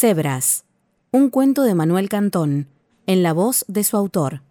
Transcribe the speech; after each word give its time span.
Cebras, 0.00 0.64
un 1.10 1.28
cuento 1.28 1.64
de 1.64 1.74
Manuel 1.74 2.08
Cantón, 2.08 2.68
en 3.08 3.24
la 3.24 3.32
voz 3.32 3.64
de 3.66 3.82
su 3.82 3.96
autor. 3.96 4.42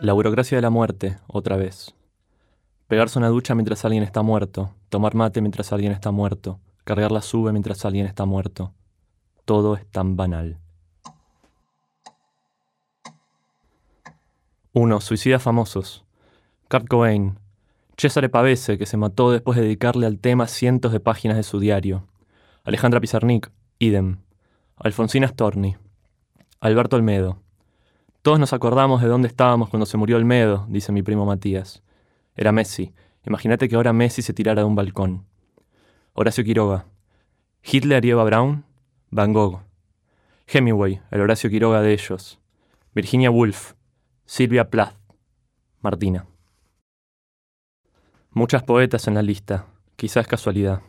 La 0.00 0.12
burocracia 0.14 0.58
de 0.58 0.62
la 0.62 0.70
muerte, 0.70 1.16
otra 1.28 1.56
vez. 1.56 1.94
Pegarse 2.88 3.20
una 3.20 3.28
ducha 3.28 3.54
mientras 3.54 3.84
alguien 3.84 4.02
está 4.02 4.22
muerto, 4.22 4.74
tomar 4.88 5.14
mate 5.14 5.42
mientras 5.42 5.72
alguien 5.72 5.92
está 5.92 6.10
muerto, 6.10 6.58
cargar 6.82 7.12
la 7.12 7.22
sube 7.22 7.52
mientras 7.52 7.84
alguien 7.84 8.06
está 8.06 8.24
muerto. 8.24 8.72
Todo 9.44 9.76
es 9.76 9.88
tan 9.92 10.16
banal. 10.16 10.58
1. 14.76 15.00
Suicidas 15.00 15.40
famosos. 15.40 16.04
Kurt 16.68 16.88
Cobain. 16.88 17.38
Cesare 17.96 18.28
Pavese, 18.28 18.76
que 18.76 18.86
se 18.86 18.96
mató 18.96 19.30
después 19.30 19.56
de 19.56 19.62
dedicarle 19.62 20.04
al 20.04 20.18
tema 20.18 20.48
cientos 20.48 20.90
de 20.90 20.98
páginas 20.98 21.36
de 21.36 21.44
su 21.44 21.60
diario. 21.60 22.08
Alejandra 22.64 23.00
Pizarnik. 23.00 23.52
Idem. 23.78 24.16
Alfonsina 24.74 25.28
Storni. 25.28 25.76
Alberto 26.58 26.96
Olmedo. 26.96 27.38
Todos 28.22 28.40
nos 28.40 28.52
acordamos 28.52 29.00
de 29.00 29.06
dónde 29.06 29.28
estábamos 29.28 29.68
cuando 29.68 29.86
se 29.86 29.96
murió 29.96 30.16
Olmedo, 30.16 30.66
dice 30.68 30.90
mi 30.90 31.04
primo 31.04 31.24
Matías. 31.24 31.84
Era 32.34 32.50
Messi. 32.50 32.92
Imagínate 33.24 33.68
que 33.68 33.76
ahora 33.76 33.92
Messi 33.92 34.22
se 34.22 34.34
tirara 34.34 34.62
de 34.62 34.66
un 34.66 34.74
balcón. 34.74 35.24
Horacio 36.14 36.42
Quiroga. 36.42 36.86
Hitler 37.62 38.04
y 38.04 38.10
Eva 38.10 38.24
Braun. 38.24 38.64
Van 39.10 39.32
Gogh. 39.32 39.60
Hemingway, 40.48 41.00
el 41.12 41.20
Horacio 41.20 41.48
Quiroga 41.48 41.80
de 41.80 41.92
ellos. 41.92 42.40
Virginia 42.92 43.30
Woolf. 43.30 43.74
Silvia 44.26 44.70
Plath. 44.70 44.96
Martina. 45.82 46.26
Muchas 48.30 48.62
poetas 48.62 49.06
en 49.06 49.14
la 49.14 49.22
lista, 49.22 49.66
quizás 49.96 50.26
casualidad. 50.26 50.80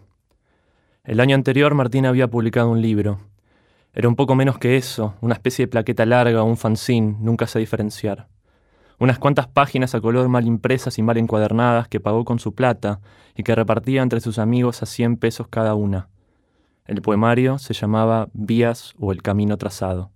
El 1.03 1.19
año 1.19 1.36
anterior 1.36 1.73
Martina 1.75 2.09
había 2.09 2.30
publicado 2.30 2.69
un 2.69 2.81
libro, 2.81 3.19
era 3.94 4.09
un 4.09 4.16
poco 4.16 4.36
menos 4.36 4.58
que 4.58 4.77
eso, 4.77 5.16
una 5.19 5.33
especie 5.33 5.66
de 5.66 5.69
plaqueta 5.69 6.05
larga 6.05 6.44
o 6.44 6.45
un 6.45 6.58
fanzine, 6.58 7.17
nunca 7.19 7.45
sé 7.47 7.59
diferenciar. 7.59 8.27
Unas 9.00 9.19
cuantas 9.19 9.47
páginas 9.47 9.95
a 9.95 10.02
color 10.02 10.30
mal 10.30 10.45
impresas 10.45 10.97
y 10.97 11.02
mal 11.02 11.17
encuadernadas 11.17 11.89
que 11.89 11.99
pagó 11.99 12.23
con 12.23 12.39
su 12.39 12.55
plata 12.55 13.02
y 13.36 13.44
que 13.44 13.53
repartía 13.53 14.02
entre 14.02 14.22
sus 14.22 14.39
amigos 14.39 14.81
a 14.81 14.86
100 14.86 15.17
pesos 15.17 15.47
cada 15.49 15.75
una. 15.75 16.08
El 16.86 17.02
poemario 17.02 17.58
se 17.58 17.73
llamaba 17.73 18.30
Vías 18.33 18.94
o 18.97 19.11
el 19.11 19.22
camino 19.22 19.58
trazado. 19.58 20.14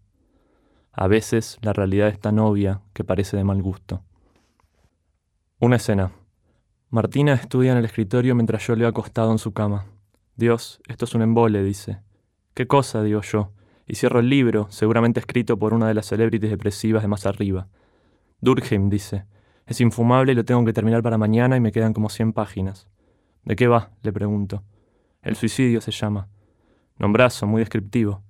A 0.91 1.07
veces 1.07 1.57
la 1.61 1.73
realidad 1.73 2.09
es 2.09 2.19
tan 2.19 2.39
obvia 2.39 2.81
que 2.93 3.03
parece 3.03 3.37
de 3.37 3.43
mal 3.43 3.61
gusto. 3.61 4.01
Una 5.59 5.77
escena. 5.77 6.11
Martina 6.89 7.33
estudia 7.33 7.71
en 7.71 7.77
el 7.77 7.85
escritorio 7.85 8.35
mientras 8.35 8.65
yo 8.65 8.75
leo 8.75 8.87
acostado 8.87 9.31
en 9.31 9.37
su 9.37 9.53
cama. 9.53 9.85
Dios, 10.35 10.81
esto 10.87 11.05
es 11.05 11.13
un 11.13 11.21
embole, 11.21 11.63
dice. 11.63 11.99
¿Qué 12.53 12.67
cosa? 12.67 13.03
digo 13.03 13.21
yo 13.21 13.51
y 13.89 13.95
cierro 13.95 14.19
el 14.19 14.29
libro, 14.29 14.67
seguramente 14.69 15.19
escrito 15.19 15.57
por 15.57 15.73
una 15.73 15.87
de 15.87 15.95
las 15.95 16.05
celebrities 16.05 16.51
depresivas 16.51 17.01
de 17.01 17.07
más 17.07 17.25
arriba. 17.25 17.67
Durkheim 18.39 18.87
dice, 18.87 19.25
es 19.65 19.81
infumable 19.81 20.31
y 20.31 20.35
lo 20.35 20.45
tengo 20.45 20.63
que 20.63 20.73
terminar 20.73 21.01
para 21.01 21.17
mañana 21.17 21.57
y 21.57 21.59
me 21.59 21.71
quedan 21.71 21.93
como 21.93 22.09
100 22.09 22.33
páginas. 22.33 22.87
¿De 23.43 23.55
qué 23.55 23.67
va? 23.67 23.89
le 24.03 24.13
pregunto. 24.13 24.63
El 25.23 25.35
suicidio 25.35 25.81
se 25.81 25.89
llama. 25.89 26.29
Nombrazo, 26.99 27.47
muy 27.47 27.61
descriptivo. 27.61 28.21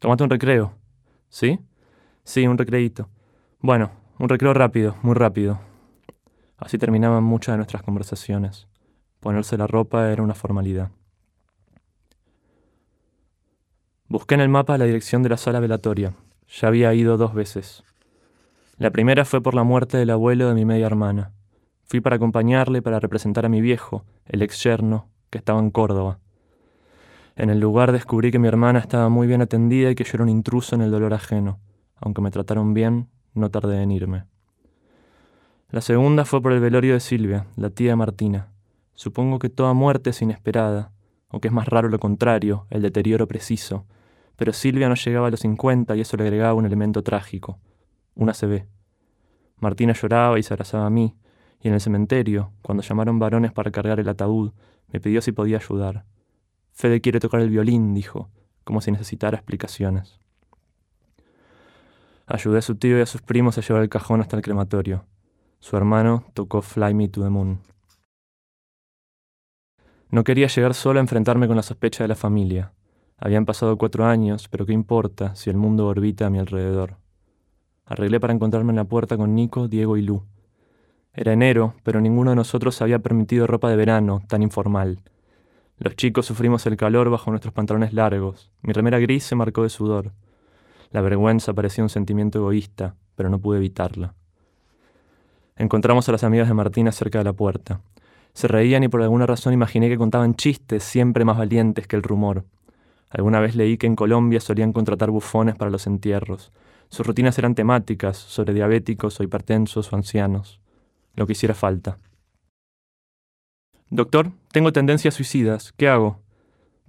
Tómate 0.00 0.24
un 0.24 0.30
recreo. 0.30 0.74
¿Sí? 1.28 1.60
Sí, 2.24 2.46
un 2.46 2.56
recreíto. 2.56 3.08
Bueno, 3.60 3.90
un 4.18 4.28
recreo 4.28 4.54
rápido, 4.54 4.96
muy 5.02 5.14
rápido. 5.14 5.60
Así 6.56 6.78
terminaban 6.78 7.24
muchas 7.24 7.54
de 7.54 7.56
nuestras 7.56 7.82
conversaciones. 7.82 8.68
Ponerse 9.18 9.58
la 9.58 9.66
ropa 9.66 10.10
era 10.10 10.22
una 10.22 10.34
formalidad. 10.34 10.90
Busqué 14.08 14.34
en 14.34 14.40
el 14.42 14.48
mapa 14.48 14.78
la 14.78 14.84
dirección 14.84 15.22
de 15.22 15.30
la 15.30 15.36
sala 15.36 15.58
velatoria. 15.58 16.14
Ya 16.48 16.68
había 16.68 16.94
ido 16.94 17.16
dos 17.16 17.34
veces. 17.34 17.82
La 18.78 18.90
primera 18.90 19.24
fue 19.24 19.42
por 19.42 19.54
la 19.54 19.64
muerte 19.64 19.96
del 19.96 20.10
abuelo 20.10 20.48
de 20.48 20.54
mi 20.54 20.64
media 20.64 20.86
hermana. 20.86 21.32
Fui 21.84 22.00
para 22.00 22.16
acompañarle 22.16 22.82
para 22.82 23.00
representar 23.00 23.46
a 23.46 23.48
mi 23.48 23.60
viejo, 23.60 24.04
el 24.26 24.42
ex 24.42 24.62
yerno, 24.62 25.08
que 25.30 25.38
estaba 25.38 25.60
en 25.60 25.70
Córdoba. 25.70 26.20
En 27.34 27.50
el 27.50 27.58
lugar 27.58 27.90
descubrí 27.90 28.30
que 28.30 28.38
mi 28.38 28.48
hermana 28.48 28.78
estaba 28.78 29.08
muy 29.08 29.26
bien 29.26 29.42
atendida 29.42 29.90
y 29.90 29.94
que 29.94 30.04
yo 30.04 30.12
era 30.14 30.22
un 30.22 30.28
intruso 30.28 30.74
en 30.76 30.82
el 30.82 30.90
dolor 30.90 31.14
ajeno. 31.14 31.58
Aunque 32.02 32.20
me 32.20 32.32
trataron 32.32 32.74
bien, 32.74 33.08
no 33.32 33.50
tardé 33.50 33.80
en 33.80 33.92
irme. 33.92 34.24
La 35.70 35.80
segunda 35.80 36.24
fue 36.24 36.42
por 36.42 36.52
el 36.52 36.58
velorio 36.58 36.94
de 36.94 37.00
Silvia, 37.00 37.46
la 37.56 37.70
tía 37.70 37.90
de 37.90 37.96
Martina. 37.96 38.48
Supongo 38.94 39.38
que 39.38 39.48
toda 39.48 39.72
muerte 39.72 40.10
es 40.10 40.20
inesperada, 40.20 40.90
o 41.28 41.40
que 41.40 41.46
es 41.48 41.54
más 41.54 41.68
raro 41.68 41.88
lo 41.88 42.00
contrario, 42.00 42.66
el 42.70 42.82
deterioro 42.82 43.28
preciso, 43.28 43.86
pero 44.36 44.52
Silvia 44.52 44.88
no 44.88 44.96
llegaba 44.96 45.28
a 45.28 45.30
los 45.30 45.40
50 45.40 45.94
y 45.94 46.00
eso 46.00 46.16
le 46.16 46.24
agregaba 46.24 46.54
un 46.54 46.66
elemento 46.66 47.04
trágico, 47.04 47.60
una 48.16 48.34
CB. 48.34 48.66
Martina 49.58 49.92
lloraba 49.92 50.40
y 50.40 50.42
se 50.42 50.52
abrazaba 50.52 50.86
a 50.86 50.90
mí, 50.90 51.14
y 51.62 51.68
en 51.68 51.74
el 51.74 51.80
cementerio, 51.80 52.52
cuando 52.62 52.82
llamaron 52.82 53.20
varones 53.20 53.52
para 53.52 53.70
cargar 53.70 54.00
el 54.00 54.08
ataúd, 54.08 54.50
me 54.92 55.00
pidió 55.00 55.22
si 55.22 55.30
podía 55.30 55.58
ayudar. 55.58 56.04
Fede 56.72 57.00
quiere 57.00 57.20
tocar 57.20 57.40
el 57.40 57.48
violín, 57.48 57.94
dijo, 57.94 58.28
como 58.64 58.80
si 58.80 58.90
necesitara 58.90 59.38
explicaciones. 59.38 60.21
Ayudé 62.26 62.58
a 62.58 62.62
su 62.62 62.76
tío 62.76 62.98
y 62.98 63.00
a 63.00 63.06
sus 63.06 63.22
primos 63.22 63.58
a 63.58 63.60
llevar 63.60 63.82
el 63.82 63.88
cajón 63.88 64.20
hasta 64.20 64.36
el 64.36 64.42
crematorio. 64.42 65.04
Su 65.60 65.76
hermano 65.76 66.24
tocó 66.34 66.62
Fly 66.62 66.94
Me 66.94 67.08
to 67.08 67.22
the 67.22 67.30
Moon. 67.30 67.60
No 70.10 70.24
quería 70.24 70.46
llegar 70.46 70.74
solo 70.74 70.98
a 70.98 71.02
enfrentarme 71.02 71.46
con 71.46 71.56
la 71.56 71.62
sospecha 71.62 72.04
de 72.04 72.08
la 72.08 72.14
familia. 72.14 72.72
Habían 73.16 73.46
pasado 73.46 73.78
cuatro 73.78 74.04
años, 74.04 74.48
pero 74.48 74.66
qué 74.66 74.72
importa 74.72 75.34
si 75.34 75.48
el 75.48 75.56
mundo 75.56 75.86
orbita 75.86 76.26
a 76.26 76.30
mi 76.30 76.38
alrededor. 76.38 76.96
Arreglé 77.86 78.20
para 78.20 78.32
encontrarme 78.32 78.72
en 78.72 78.76
la 78.76 78.84
puerta 78.84 79.16
con 79.16 79.34
Nico, 79.34 79.68
Diego 79.68 79.96
y 79.96 80.02
Lu. 80.02 80.24
Era 81.14 81.32
enero, 81.32 81.74
pero 81.82 82.00
ninguno 82.00 82.30
de 82.30 82.36
nosotros 82.36 82.80
había 82.82 83.00
permitido 83.00 83.46
ropa 83.46 83.68
de 83.68 83.76
verano, 83.76 84.22
tan 84.28 84.42
informal. 84.42 85.00
Los 85.78 85.96
chicos 85.96 86.26
sufrimos 86.26 86.66
el 86.66 86.76
calor 86.76 87.10
bajo 87.10 87.30
nuestros 87.30 87.52
pantalones 87.52 87.92
largos. 87.92 88.50
Mi 88.62 88.72
remera 88.72 88.98
gris 88.98 89.24
se 89.24 89.34
marcó 89.34 89.62
de 89.62 89.68
sudor. 89.68 90.12
La 90.92 91.00
vergüenza 91.00 91.54
parecía 91.54 91.82
un 91.82 91.90
sentimiento 91.90 92.38
egoísta, 92.38 92.94
pero 93.16 93.30
no 93.30 93.38
pude 93.38 93.58
evitarla. 93.58 94.14
Encontramos 95.56 96.08
a 96.08 96.12
las 96.12 96.22
amigas 96.22 96.48
de 96.48 96.54
Martina 96.54 96.92
cerca 96.92 97.18
de 97.18 97.24
la 97.24 97.32
puerta. 97.32 97.80
Se 98.34 98.46
reían 98.46 98.84
y 98.84 98.88
por 98.88 99.02
alguna 99.02 99.26
razón 99.26 99.54
imaginé 99.54 99.88
que 99.88 99.96
contaban 99.96 100.34
chistes 100.34 100.82
siempre 100.82 101.24
más 101.24 101.38
valientes 101.38 101.86
que 101.86 101.96
el 101.96 102.02
rumor. 102.02 102.44
Alguna 103.08 103.40
vez 103.40 103.56
leí 103.56 103.78
que 103.78 103.86
en 103.86 103.96
Colombia 103.96 104.40
solían 104.40 104.72
contratar 104.72 105.10
bufones 105.10 105.56
para 105.56 105.70
los 105.70 105.86
entierros. 105.86 106.52
Sus 106.88 107.06
rutinas 107.06 107.38
eran 107.38 107.54
temáticas, 107.54 108.16
sobre 108.16 108.54
diabéticos 108.54 109.18
o 109.18 109.22
hipertensos 109.22 109.92
o 109.92 109.96
ancianos. 109.96 110.60
Lo 111.14 111.26
que 111.26 111.32
hiciera 111.32 111.54
falta. 111.54 111.98
Doctor, 113.88 114.32
tengo 114.52 114.72
tendencias 114.72 115.14
suicidas. 115.14 115.72
¿Qué 115.72 115.88
hago? 115.88 116.20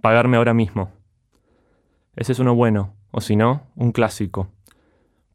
Pagarme 0.01 0.37
ahora 0.37 0.53
mismo. 0.53 0.91
Ese 2.15 2.31
es 2.33 2.39
uno 2.39 2.55
bueno, 2.55 2.93
o 3.13 3.21
si 3.21 3.35
no, 3.35 3.61
un 3.75 3.91
clásico. 3.91 4.49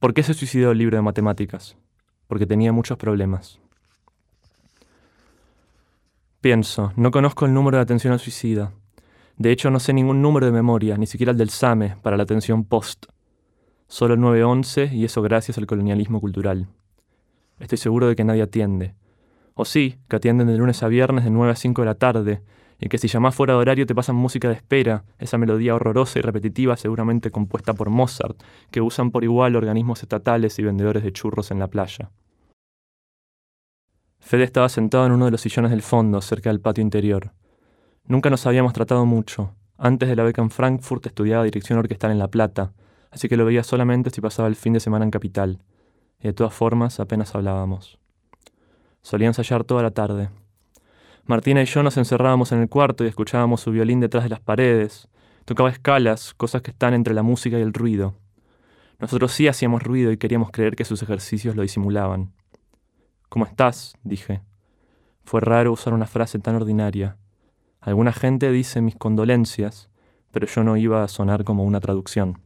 ¿Por 0.00 0.12
qué 0.12 0.24
se 0.24 0.34
suicidó 0.34 0.72
el 0.72 0.78
libro 0.78 0.96
de 0.96 1.02
matemáticas? 1.02 1.76
Porque 2.26 2.44
tenía 2.44 2.72
muchos 2.72 2.98
problemas. 2.98 3.60
Pienso, 6.40 6.92
no 6.96 7.12
conozco 7.12 7.46
el 7.46 7.54
número 7.54 7.76
de 7.78 7.84
atención 7.84 8.12
al 8.12 8.18
suicida. 8.18 8.72
De 9.36 9.52
hecho, 9.52 9.70
no 9.70 9.78
sé 9.78 9.92
ningún 9.92 10.20
número 10.20 10.46
de 10.46 10.52
memoria, 10.52 10.96
ni 10.96 11.06
siquiera 11.06 11.30
el 11.30 11.38
del 11.38 11.50
SAME, 11.50 11.94
para 12.02 12.16
la 12.16 12.24
atención 12.24 12.64
post. 12.64 13.06
Solo 13.86 14.14
el 14.14 14.20
911 14.20 14.90
y 14.92 15.04
eso 15.04 15.22
gracias 15.22 15.56
al 15.56 15.66
colonialismo 15.66 16.20
cultural. 16.20 16.66
Estoy 17.60 17.78
seguro 17.78 18.08
de 18.08 18.16
que 18.16 18.24
nadie 18.24 18.42
atiende. 18.42 18.96
O 19.54 19.64
sí, 19.64 19.98
que 20.08 20.16
atienden 20.16 20.48
de 20.48 20.56
lunes 20.56 20.82
a 20.82 20.88
viernes 20.88 21.22
de 21.22 21.30
9 21.30 21.52
a 21.52 21.56
5 21.56 21.82
de 21.82 21.86
la 21.86 21.94
tarde, 21.94 22.42
y 22.80 22.88
que 22.88 22.98
si 22.98 23.08
llamás 23.08 23.34
fuera 23.34 23.54
de 23.54 23.60
horario 23.60 23.86
te 23.86 23.94
pasan 23.94 24.16
música 24.16 24.48
de 24.48 24.54
espera, 24.54 25.04
esa 25.18 25.38
melodía 25.38 25.74
horrorosa 25.74 26.18
y 26.18 26.22
repetitiva 26.22 26.76
seguramente 26.76 27.30
compuesta 27.30 27.74
por 27.74 27.90
Mozart, 27.90 28.40
que 28.70 28.80
usan 28.80 29.10
por 29.10 29.24
igual 29.24 29.56
organismos 29.56 30.02
estatales 30.02 30.58
y 30.58 30.62
vendedores 30.62 31.02
de 31.02 31.12
churros 31.12 31.50
en 31.50 31.58
la 31.58 31.68
playa. 31.68 32.10
Fede 34.20 34.44
estaba 34.44 34.68
sentado 34.68 35.06
en 35.06 35.12
uno 35.12 35.24
de 35.24 35.30
los 35.30 35.40
sillones 35.40 35.70
del 35.70 35.82
fondo, 35.82 36.20
cerca 36.20 36.50
del 36.50 36.60
patio 36.60 36.82
interior. 36.82 37.32
Nunca 38.04 38.30
nos 38.30 38.46
habíamos 38.46 38.72
tratado 38.72 39.06
mucho. 39.06 39.54
Antes 39.76 40.08
de 40.08 40.16
la 40.16 40.24
beca 40.24 40.42
en 40.42 40.50
Frankfurt 40.50 41.06
estudiaba 41.06 41.44
dirección 41.44 41.78
orquestal 41.78 42.10
en 42.10 42.18
La 42.18 42.28
Plata, 42.28 42.72
así 43.10 43.28
que 43.28 43.36
lo 43.36 43.44
veía 43.44 43.62
solamente 43.62 44.10
si 44.10 44.20
pasaba 44.20 44.48
el 44.48 44.56
fin 44.56 44.72
de 44.72 44.80
semana 44.80 45.04
en 45.04 45.10
Capital. 45.10 45.62
Y 46.20 46.24
de 46.24 46.32
todas 46.32 46.52
formas 46.52 47.00
apenas 47.00 47.34
hablábamos. 47.34 47.98
Solía 49.02 49.28
ensayar 49.28 49.64
toda 49.64 49.82
la 49.82 49.92
tarde. 49.92 50.30
Martina 51.28 51.60
y 51.60 51.66
yo 51.66 51.82
nos 51.82 51.98
encerrábamos 51.98 52.52
en 52.52 52.60
el 52.60 52.70
cuarto 52.70 53.04
y 53.04 53.06
escuchábamos 53.06 53.60
su 53.60 53.70
violín 53.70 54.00
detrás 54.00 54.24
de 54.24 54.30
las 54.30 54.40
paredes. 54.40 55.08
Tocaba 55.44 55.68
escalas, 55.68 56.32
cosas 56.32 56.62
que 56.62 56.70
están 56.70 56.94
entre 56.94 57.12
la 57.12 57.22
música 57.22 57.58
y 57.58 57.60
el 57.60 57.74
ruido. 57.74 58.14
Nosotros 58.98 59.32
sí 59.32 59.46
hacíamos 59.46 59.82
ruido 59.82 60.10
y 60.10 60.16
queríamos 60.16 60.50
creer 60.50 60.74
que 60.74 60.86
sus 60.86 61.02
ejercicios 61.02 61.54
lo 61.54 61.60
disimulaban. 61.60 62.32
¿Cómo 63.28 63.44
estás? 63.44 63.94
dije. 64.04 64.40
Fue 65.22 65.42
raro 65.42 65.70
usar 65.70 65.92
una 65.92 66.06
frase 66.06 66.38
tan 66.38 66.54
ordinaria. 66.54 67.18
Alguna 67.82 68.14
gente 68.14 68.50
dice 68.50 68.80
mis 68.80 68.96
condolencias, 68.96 69.90
pero 70.30 70.46
yo 70.46 70.64
no 70.64 70.78
iba 70.78 71.04
a 71.04 71.08
sonar 71.08 71.44
como 71.44 71.64
una 71.64 71.80
traducción. 71.80 72.40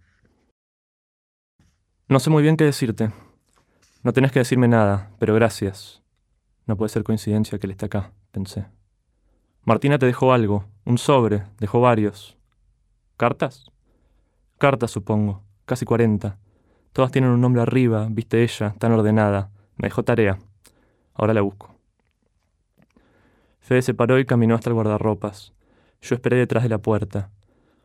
No 2.09 2.19
sé 2.19 2.31
muy 2.31 2.43
bien 2.43 2.57
qué 2.57 2.65
decirte. 2.65 3.13
No 4.03 4.13
tenés 4.13 4.33
que 4.33 4.41
decirme 4.41 4.67
nada, 4.67 5.13
pero 5.21 5.37
gracias. 5.37 6.03
No 6.67 6.77
puede 6.77 6.89
ser 6.89 7.05
coincidencia 7.05 7.61
que 7.61 7.69
él 7.69 7.71
esté 7.71 7.87
acá, 7.87 8.13
pensé. 8.33 8.67
Martina 9.65 9.99
te 9.99 10.07
dejó 10.07 10.33
algo, 10.33 10.65
un 10.85 10.99
sobre, 10.99 11.45
dejó 11.61 11.81
varios. 11.81 12.37
¿Cartas? 13.17 13.71
Cartas, 14.59 14.91
supongo, 14.91 15.43
casi 15.65 15.85
cuarenta. 15.85 16.39
Todas 16.93 17.13
tienen 17.13 17.31
un 17.31 17.41
nombre 17.41 17.63
arriba, 17.63 18.09
viste 18.11 18.43
ella, 18.43 18.75
tan 18.79 18.93
ordenada. 18.93 19.51
Me 19.77 19.87
dejó 19.87 20.03
tarea. 20.03 20.39
Ahora 21.15 21.35
la 21.35 21.43
busco. 21.43 21.75
Fede 23.61 23.83
se 23.83 23.95
paró 23.95 24.19
y 24.19 24.25
caminó 24.25 24.55
hasta 24.55 24.71
el 24.71 24.75
guardarropas. 24.75 25.53
Yo 26.01 26.17
esperé 26.17 26.37
detrás 26.37 26.65
de 26.65 26.69
la 26.69 26.79
puerta. 26.79 27.31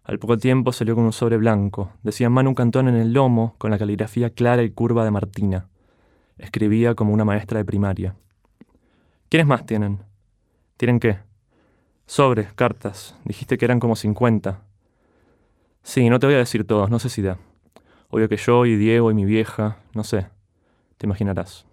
Al 0.04 0.20
poco 0.20 0.38
tiempo 0.38 0.72
salió 0.72 0.96
con 0.96 1.04
un 1.04 1.14
sobre 1.14 1.38
blanco. 1.38 1.92
Decía 2.02 2.30
Manu 2.30 2.56
Cantón 2.56 2.88
en 2.88 2.96
el 2.96 3.14
lomo, 3.14 3.56
con 3.58 3.72
la 3.72 3.78
caligrafía 3.78 4.32
clara 4.32 4.64
y 4.64 4.72
curva 4.72 5.04
de 5.06 5.12
Martina. 5.12 5.68
Escribía 6.38 6.96
como 6.96 7.14
una 7.14 7.26
maestra 7.26 7.60
de 7.60 7.66
primaria. 7.66 8.16
¿Quiénes 9.30 9.48
más 9.48 9.66
tienen? 9.66 10.07
¿Tienen 10.78 11.00
qué? 11.00 11.20
Sobres, 12.06 12.54
cartas. 12.54 13.16
Dijiste 13.26 13.58
que 13.58 13.66
eran 13.66 13.80
como 13.80 13.96
cincuenta. 13.96 14.62
Sí, 15.82 16.10
no 16.10 16.20
te 16.20 16.28
voy 16.28 16.36
a 16.36 16.40
decir 16.40 16.66
todos, 16.66 16.90
no 16.90 17.00
sé 17.00 17.10
si 17.10 17.22
da. 17.22 17.40
Obvio 18.10 18.30
que 18.30 18.38
yo 18.38 18.66
y 18.66 18.76
Diego 18.76 19.12
y 19.12 19.16
mi 19.16 19.26
vieja, 19.26 19.80
no 19.94 20.04
sé. 20.04 20.28
Te 20.98 21.08
imaginarás. 21.08 21.66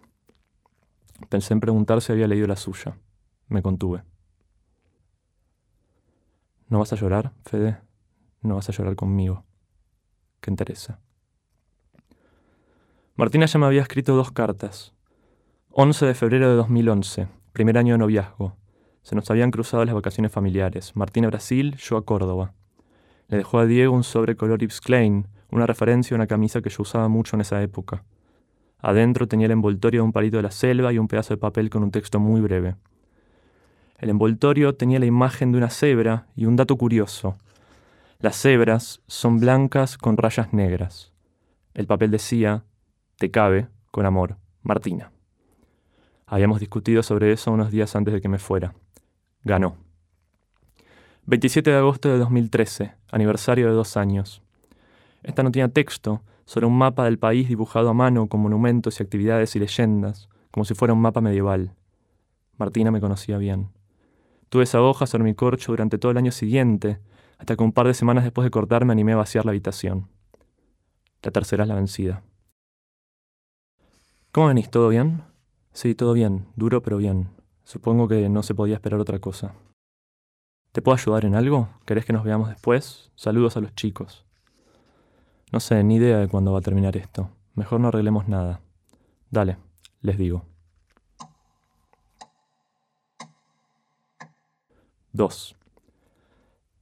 Pensé 1.29 1.53
en 1.53 1.61
preguntar 1.61 2.01
si 2.01 2.13
había 2.13 2.27
leído 2.27 2.47
la 2.47 2.57
suya. 2.57 2.97
Me 3.49 3.63
contuve. 3.63 4.03
¿No 6.69 6.79
vas 6.79 6.93
a 6.93 6.97
llorar, 6.97 7.33
Fede? 7.45 7.79
No 8.41 8.57
vas 8.57 8.69
a 8.69 8.73
llorar 8.73 8.97
conmigo. 8.97 9.45
¿Qué 10.41 10.51
interesa? 10.51 10.99
Martina 13.17 13.47
ya 13.47 13.59
me 13.59 13.67
había 13.67 13.83
escrito 13.83 14.17
dos 14.17 14.33
cartas. 14.33 14.95
11 15.71 16.07
de 16.07 16.15
febrero 16.15 16.49
de 16.49 16.57
2011, 16.57 17.29
primer 17.53 17.79
año 17.79 17.95
de 17.95 17.99
noviazgo. 17.99 18.57
Se 19.05 19.15
nos 19.15 19.31
habían 19.31 19.51
cruzado 19.51 19.85
las 19.85 19.95
vacaciones 19.95 20.33
familiares. 20.33 20.97
Martina 20.97 21.27
a 21.27 21.31
Brasil, 21.31 21.77
yo 21.77 21.99
a 21.99 22.07
Córdoba. 22.07 22.55
Le 23.29 23.37
dejó 23.37 23.59
a 23.59 23.67
Diego 23.67 23.95
un 23.95 24.03
sobre 24.03 24.35
color 24.35 24.61
Yves 24.61 24.81
Klein, 24.81 25.29
una 25.51 25.67
referencia 25.67 26.15
a 26.15 26.17
una 26.17 26.27
camisa 26.27 26.63
que 26.63 26.71
yo 26.71 26.79
usaba 26.81 27.07
mucho 27.09 27.37
en 27.37 27.43
esa 27.43 27.63
época. 27.63 28.03
Adentro 28.79 29.29
tenía 29.29 29.45
el 29.45 29.53
envoltorio 29.53 30.01
de 30.01 30.07
un 30.07 30.13
palito 30.13 30.39
de 30.39 30.45
la 30.45 30.51
selva 30.51 30.91
y 30.91 30.99
un 30.99 31.07
pedazo 31.07 31.35
de 31.35 31.39
papel 31.39 31.69
con 31.69 31.83
un 31.83 31.91
texto 31.91 32.19
muy 32.19 32.41
breve. 32.41 32.77
El 33.99 34.09
envoltorio 34.09 34.75
tenía 34.75 34.99
la 34.99 35.07
imagen 35.07 35.53
de 35.53 35.59
una 35.59 35.69
cebra 35.69 36.27
y 36.35 36.47
un 36.47 36.57
dato 36.57 36.77
curioso. 36.77 37.37
Las 38.21 38.41
cebras 38.41 39.03
son 39.07 39.39
blancas 39.39 39.99
con 39.99 40.17
rayas 40.17 40.55
negras. 40.55 41.13
El 41.75 41.87
papel 41.87 42.11
decía, 42.11 42.65
te 43.19 43.31
cabe, 43.31 43.69
con 43.91 44.07
amor, 44.07 44.39
Martina. 44.63 45.13
Habíamos 46.27 46.61
discutido 46.61 47.03
sobre 47.03 47.33
eso 47.33 47.53
unos 47.53 47.71
días 47.71 47.95
antes 47.97 48.15
de 48.15 48.23
que 48.23 48.31
me 48.31 48.39
fuera. 48.39 48.75
Ganó. 49.45 49.77
27 51.27 51.71
de 51.71 51.77
agosto 51.77 52.09
de 52.09 52.17
2013, 52.17 52.95
aniversario 53.11 53.67
de 53.67 53.75
dos 53.75 53.99
años. 53.99 54.41
Esta 55.23 55.43
no 55.43 55.51
tenía 55.51 55.69
texto, 55.69 56.23
solo 56.47 56.69
un 56.69 56.79
mapa 56.79 57.05
del 57.05 57.19
país 57.19 57.47
dibujado 57.47 57.91
a 57.91 57.95
mano 57.95 58.27
con 58.27 58.41
monumentos 58.41 58.99
y 58.99 59.03
actividades 59.03 59.55
y 59.55 59.59
leyendas, 59.59 60.31
como 60.51 60.65
si 60.65 60.73
fuera 60.75 60.95
un 60.95 61.03
mapa 61.03 61.21
medieval. 61.21 61.75
Martina 62.57 62.91
me 62.91 63.03
conocía 63.03 63.37
bien. 63.37 63.69
Tuve 64.49 64.65
esa 64.65 64.81
hoja 64.81 65.07
sobre 65.07 65.25
mi 65.25 65.35
corcho 65.35 65.73
durante 65.73 65.99
todo 65.99 66.13
el 66.13 66.19
año 66.19 66.33
siguiente, 66.33 66.99
hasta 67.37 67.55
que 67.55 67.65
un 67.65 67.73
par 67.73 67.87
de 67.87 67.93
semanas 67.93 68.25
después 68.25 68.45
de 68.45 68.51
cortar 68.51 68.87
me 68.87 68.93
animé 68.93 69.13
a 69.13 69.17
vaciar 69.17 69.45
la 69.45 69.51
habitación. 69.51 70.09
La 71.23 71.33
tercera 71.33 71.65
es 71.65 71.69
la 71.69 71.75
vencida. 71.75 72.23
¿Cómo 74.33 74.47
venís? 74.47 74.71
¿Todo 74.71 74.89
bien? 74.89 75.23
Sí, 75.75 75.95
todo 75.95 76.15
bien, 76.15 76.47
duro 76.57 76.83
pero 76.83 76.97
bien. 76.97 77.29
Supongo 77.65 78.09
que 78.09 78.29
no 78.29 78.43
se 78.43 78.55
podía 78.55 78.75
esperar 78.75 79.01
otra 79.01 79.19
cosa. 79.19 79.55
¿Te 80.73 80.83
puedo 80.83 80.97
ayudar 80.97 81.25
en 81.25 81.35
algo? 81.35 81.69
¿Querés 81.87 82.05
que 82.05 82.13
nos 82.13 82.25
veamos 82.25 82.49
después? 82.49 83.11
Saludos 83.15 83.57
a 83.57 83.61
los 83.61 83.75
chicos. 83.75 84.25
No 85.51 85.61
sé, 85.61 85.83
ni 85.83 85.97
idea 85.97 86.19
de 86.19 86.29
cuándo 86.29 86.53
va 86.53 86.59
a 86.59 86.63
terminar 86.63 86.97
esto. 86.97 87.31
Mejor 87.55 87.81
no 87.81 87.89
arreglemos 87.89 88.29
nada. 88.29 88.61
Dale, 89.31 89.57
les 90.03 90.19
digo. 90.19 90.45
2. 95.13 95.57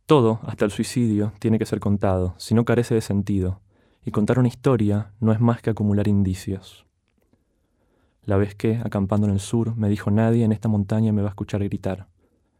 Todo, 0.07 0.41
hasta 0.47 0.65
el 0.65 0.71
suicidio, 0.71 1.33
tiene 1.39 1.59
que 1.59 1.67
ser 1.67 1.81
contado, 1.81 2.35
si 2.39 2.55
no 2.55 2.65
carece 2.65 2.95
de 2.95 3.03
sentido, 3.03 3.61
y 4.05 4.11
contar 4.11 4.39
una 4.39 4.49
historia 4.49 5.13
no 5.21 5.33
es 5.33 5.41
más 5.41 5.61
que 5.61 5.71
acumular 5.71 6.09
indicios. 6.09 6.87
La 8.25 8.37
vez 8.37 8.55
que, 8.55 8.77
acampando 8.77 9.27
en 9.27 9.33
el 9.33 9.41
sur, 9.41 9.75
me 9.77 9.89
dijo 9.89 10.11
nadie 10.13 10.45
en 10.45 10.53
esta 10.53 10.69
montaña 10.69 11.13
me 11.13 11.23
va 11.23 11.29
a 11.29 11.31
escuchar 11.31 11.65
gritar. 11.65 12.07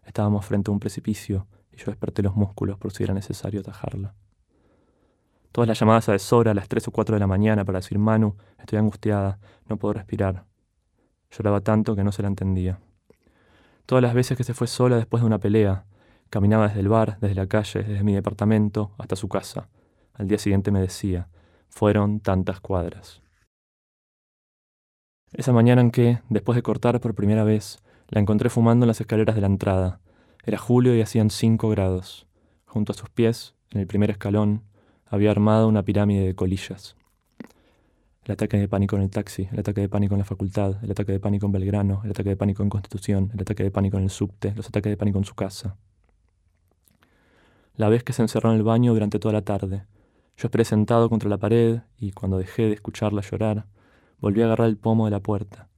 Estábamos 0.05 0.45
frente 0.45 0.71
a 0.71 0.73
un 0.73 0.81
precipicio 0.81 1.47
y 1.71 1.77
yo 1.77 1.87
desperté 1.87 2.23
los 2.23 2.35
músculos 2.35 2.79
por 2.79 2.93
si 2.93 3.05
era 3.05 3.15
necesario 3.15 3.61
atajarla. 3.61 4.15
Todas 5.53 5.69
las 5.69 5.79
llamadas 5.79 6.09
a 6.09 6.13
deshora 6.13 6.51
a 6.51 6.55
las 6.55 6.67
3 6.67 6.89
o 6.89 6.91
4 6.91 7.15
de 7.15 7.21
la 7.21 7.29
mañana 7.29 7.65
para 7.65 7.79
decir 7.79 7.99
Manu, 7.99 8.37
estoy 8.59 8.79
angustiada, 8.79 9.39
no 9.69 9.77
puedo 9.77 9.95
respirar. 9.95 10.47
Lloraba 11.31 11.61
tanto 11.61 11.95
que 11.95 12.03
no 12.03 12.11
se 12.11 12.23
la 12.23 12.29
entendía. 12.29 12.81
Todas 13.87 14.03
las 14.03 14.15
veces 14.15 14.37
que 14.37 14.45
se 14.45 14.55
fue 14.55 14.67
sola 14.67 14.97
después 14.97 15.23
de 15.23 15.27
una 15.27 15.39
pelea, 15.39 15.85
caminaba 16.29 16.67
desde 16.67 16.81
el 16.81 16.89
bar, 16.89 17.19
desde 17.21 17.37
la 17.37 17.47
calle, 17.47 17.85
desde 17.85 18.03
mi 18.03 18.15
departamento 18.15 18.93
hasta 18.99 19.15
su 19.15 19.29
casa. 19.29 19.69
Al 20.15 20.27
día 20.27 20.39
siguiente 20.39 20.73
me 20.73 20.81
decía, 20.81 21.29
fueron 21.69 22.19
tantas 22.21 22.61
cuadras. 22.61 23.23
Esa 25.35 25.53
mañana 25.53 25.81
en 25.81 25.91
que, 25.91 26.21
después 26.29 26.57
de 26.57 26.63
cortar 26.63 27.01
por 27.01 27.15
primera 27.15 27.43
vez, 27.43 27.79
la 28.09 28.21
encontré 28.21 28.51
fumando 28.51 28.85
en 28.85 28.89
las 28.89 29.01
escaleras 29.01 29.35
de 29.35 29.41
la 29.41 29.47
entrada. 29.47 30.01
Era 30.45 30.59
julio 30.59 30.95
y 30.95 31.01
hacían 31.01 31.31
cinco 31.31 31.71
grados. 31.71 32.27
Junto 32.67 32.93
a 32.93 32.95
sus 32.95 33.09
pies, 33.09 33.55
en 33.71 33.81
el 33.81 33.87
primer 33.87 34.11
escalón, 34.11 34.65
había 35.07 35.31
armado 35.31 35.69
una 35.69 35.85
pirámide 35.85 36.27
de 36.27 36.35
colillas. 36.35 36.97
El 38.25 38.33
ataque 38.33 38.59
de 38.59 38.69
pánico 38.69 38.97
en 38.97 39.03
el 39.03 39.11
taxi, 39.11 39.49
el 39.51 39.61
ataque 39.61 39.81
de 39.81 39.89
pánico 39.89 40.15
en 40.15 40.19
la 40.19 40.27
facultad, 40.27 40.77
el 40.85 40.91
ataque 40.91 41.13
de 41.13 41.21
pánico 41.21 41.47
en 41.47 41.53
Belgrano, 41.53 42.03
el 42.05 42.11
ataque 42.11 42.29
de 42.29 42.37
pánico 42.37 42.63
en 42.63 42.69
Constitución, 42.69 43.31
el 43.33 43.41
ataque 43.41 43.63
de 43.63 43.71
pánico 43.71 43.97
en 43.97 44.05
el 44.05 44.11
subte, 44.11 44.53
los 44.55 44.69
ataques 44.69 44.91
de 44.91 44.97
pánico 44.99 45.19
en 45.19 45.25
su 45.25 45.35
casa. 45.35 45.77
La 47.75 47.89
vez 47.89 48.05
que 48.05 48.13
se 48.13 48.21
encerró 48.21 48.51
en 48.51 48.59
el 48.59 48.63
baño 48.63 48.93
durante 48.93 49.19
toda 49.19 49.33
la 49.33 49.43
tarde. 49.43 49.85
Yo 50.37 50.49
esperé 50.49 50.67
sentado 50.67 51.09
contra 51.09 51.31
la 51.31 51.39
pared 51.39 51.81
y 51.99 52.13
cuando 52.13 52.37
dejé 52.37 52.65
de 52.65 52.75
escucharla 52.75 53.23
llorar, 53.23 53.65
volví 54.23 54.41
a 54.41 54.45
agarrar 54.47 54.69
el 54.69 54.79
pomo 54.79 55.05
de 55.05 55.11
la 55.11 55.21
puerta. 55.21 55.69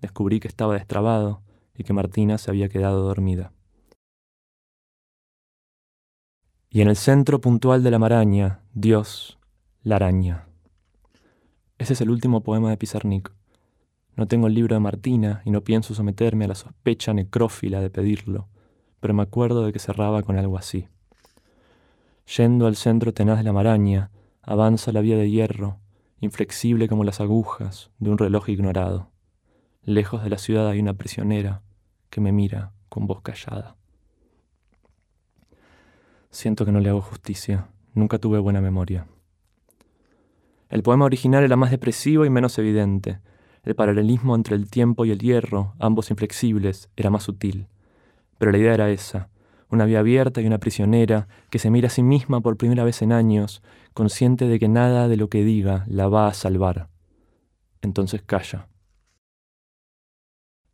Descubrí 0.00 0.38
que 0.38 0.46
estaba 0.46 0.74
destrabado 0.74 1.42
y 1.74 1.84
que 1.84 1.94
Martina 1.94 2.38
se 2.38 2.50
había 2.50 2.68
quedado 2.68 3.02
dormida. 3.02 3.52
Y 6.68 6.82
en 6.82 6.88
el 6.88 6.96
centro 6.96 7.40
puntual 7.40 7.82
de 7.82 7.90
la 7.90 7.98
maraña, 7.98 8.60
Dios, 8.74 9.38
la 9.82 9.96
araña. 9.96 10.46
Ese 11.78 11.94
es 11.94 12.00
el 12.02 12.10
último 12.10 12.42
poema 12.42 12.68
de 12.70 12.76
Pizarnik. 12.76 13.32
No 14.16 14.26
tengo 14.26 14.48
el 14.48 14.54
libro 14.54 14.74
de 14.74 14.80
Martina 14.80 15.40
y 15.44 15.50
no 15.50 15.62
pienso 15.62 15.94
someterme 15.94 16.44
a 16.44 16.48
la 16.48 16.54
sospecha 16.54 17.14
necrófila 17.14 17.80
de 17.80 17.90
pedirlo, 17.90 18.48
pero 19.00 19.14
me 19.14 19.22
acuerdo 19.22 19.64
de 19.64 19.72
que 19.72 19.78
cerraba 19.78 20.22
con 20.22 20.36
algo 20.36 20.58
así. 20.58 20.88
Yendo 22.36 22.66
al 22.66 22.76
centro 22.76 23.14
tenaz 23.14 23.38
de 23.38 23.44
la 23.44 23.52
maraña, 23.52 24.10
avanza 24.42 24.92
la 24.92 25.00
vía 25.00 25.16
de 25.16 25.30
hierro, 25.30 25.78
inflexible 26.24 26.88
como 26.88 27.04
las 27.04 27.20
agujas 27.20 27.90
de 27.98 28.10
un 28.10 28.18
reloj 28.18 28.48
ignorado. 28.48 29.10
Lejos 29.82 30.22
de 30.24 30.30
la 30.30 30.38
ciudad 30.38 30.68
hay 30.68 30.80
una 30.80 30.94
prisionera 30.94 31.62
que 32.10 32.20
me 32.20 32.32
mira 32.32 32.72
con 32.88 33.06
voz 33.06 33.22
callada. 33.22 33.76
Siento 36.30 36.64
que 36.64 36.72
no 36.72 36.80
le 36.80 36.88
hago 36.88 37.00
justicia. 37.00 37.68
Nunca 37.92 38.18
tuve 38.18 38.38
buena 38.38 38.60
memoria. 38.60 39.06
El 40.68 40.82
poema 40.82 41.04
original 41.04 41.44
era 41.44 41.54
más 41.54 41.70
depresivo 41.70 42.24
y 42.24 42.30
menos 42.30 42.58
evidente. 42.58 43.20
El 43.62 43.76
paralelismo 43.76 44.34
entre 44.34 44.56
el 44.56 44.68
tiempo 44.68 45.04
y 45.04 45.12
el 45.12 45.20
hierro, 45.20 45.74
ambos 45.78 46.10
inflexibles, 46.10 46.90
era 46.96 47.10
más 47.10 47.22
sutil. 47.22 47.68
Pero 48.38 48.50
la 48.50 48.58
idea 48.58 48.74
era 48.74 48.90
esa, 48.90 49.28
una 49.74 49.84
vía 49.84 50.00
abierta 50.00 50.40
y 50.40 50.46
una 50.46 50.58
prisionera 50.58 51.28
que 51.50 51.58
se 51.58 51.70
mira 51.70 51.88
a 51.88 51.90
sí 51.90 52.02
misma 52.02 52.40
por 52.40 52.56
primera 52.56 52.84
vez 52.84 53.02
en 53.02 53.12
años, 53.12 53.62
consciente 53.92 54.46
de 54.46 54.58
que 54.58 54.68
nada 54.68 55.08
de 55.08 55.16
lo 55.16 55.28
que 55.28 55.44
diga 55.44 55.84
la 55.86 56.08
va 56.08 56.28
a 56.28 56.34
salvar. 56.34 56.88
Entonces 57.82 58.22
calla. 58.22 58.68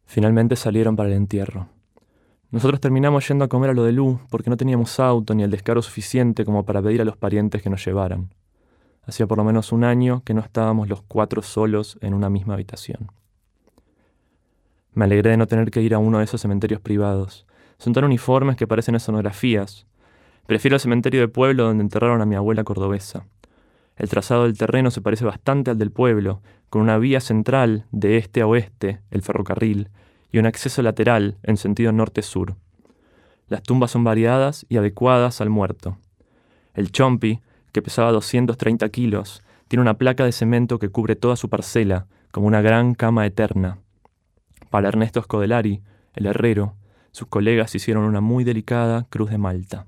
Finalmente 0.05 0.57
salieron 0.57 0.97
para 0.97 1.09
el 1.09 1.15
entierro. 1.17 1.69
Nosotros 2.51 2.81
terminamos 2.81 3.29
yendo 3.29 3.45
a 3.45 3.49
comer 3.49 3.71
a 3.71 3.75
lo 3.75 3.85
de 3.85 3.93
Lu 3.93 4.21
porque 4.29 4.51
no 4.51 4.57
teníamos 4.57 4.99
auto 4.99 5.35
ni 5.35 5.45
el 5.45 5.51
descaro 5.51 5.83
suficiente 5.83 6.45
como 6.45 6.65
para 6.65 6.83
pedir 6.83 7.01
a 7.01 7.05
los 7.05 7.17
parientes 7.17 7.63
que 7.63 7.71
nos 7.71 7.85
llevaran. 7.85 8.35
Hacía 9.03 9.27
por 9.27 9.39
lo 9.39 9.45
menos 9.45 9.73
un 9.73 9.85
año 9.85 10.23
que 10.25 10.35
no 10.35 10.41
estábamos 10.41 10.89
los 10.89 11.03
cuatro 11.03 11.43
solos 11.43 11.97
en 12.01 12.13
una 12.13 12.29
misma 12.29 12.55
habitación. 12.55 13.13
Me 14.93 15.05
alegré 15.05 15.31
de 15.31 15.37
no 15.37 15.47
tener 15.47 15.71
que 15.71 15.81
ir 15.81 15.95
a 15.95 15.99
uno 15.99 16.19
de 16.19 16.25
esos 16.25 16.41
cementerios 16.41 16.81
privados. 16.81 17.47
Son 17.81 17.95
tan 17.95 18.05
uniformes 18.05 18.57
que 18.57 18.67
parecen 18.67 18.95
escenografías. 18.95 19.87
Prefiero 20.47 20.77
el 20.77 20.81
cementerio 20.81 21.23
de 21.23 21.29
pueblo 21.29 21.65
donde 21.65 21.83
enterraron 21.83 22.21
a 22.21 22.27
mi 22.27 22.35
abuela 22.35 22.63
cordobesa. 22.63 23.25
El 23.97 24.11
trazado 24.11 24.45
del 24.45 24.59
terreno 24.59 24.91
se 24.91 25.01
parece 25.01 25.25
bastante 25.25 25.71
al 25.71 25.79
del 25.79 25.91
pueblo, 25.91 26.43
con 26.69 26.83
una 26.83 26.99
vía 26.99 27.21
central 27.21 27.87
de 27.91 28.19
este 28.19 28.43
a 28.43 28.47
oeste, 28.47 29.01
el 29.11 29.23
ferrocarril, 29.23 29.89
y 30.31 30.39
un 30.39 30.45
acceso 30.45 30.83
lateral 30.83 31.39
en 31.43 31.57
sentido 31.57 31.91
norte-sur. 31.91 32.55
Las 33.49 33.63
tumbas 33.63 33.93
son 33.93 34.05
variadas 34.05 34.67
y 34.69 34.77
adecuadas 34.77 35.41
al 35.41 35.49
muerto. 35.49 35.97
El 36.75 36.93
chompi, 36.93 37.41
que 37.73 37.81
pesaba 37.81 38.13
230 38.13 38.87
kilos, 38.91 39.43
tiene 39.69 39.81
una 39.81 39.95
placa 39.95 40.27
de 40.27 40.33
cemento 40.33 40.79
que 40.79 40.91
cubre 40.91 41.17
toda 41.17 41.37
su 41.37 41.49
parcela, 41.49 42.09
como 42.31 42.47
una 42.47 42.61
gran 42.61 42.95
cama 42.95 43.25
eterna. 43.25 43.79
Para 44.69 44.89
Ernesto 44.89 45.23
Scodelari, 45.23 45.81
el 46.15 46.27
herrero, 46.27 46.75
sus 47.13 47.29
colegas 47.29 47.75
hicieron 47.75 48.05
una 48.05 48.21
muy 48.21 48.45
delicada 48.45 49.07
cruz 49.11 49.31
de 49.31 49.39
Malta. 49.39 49.87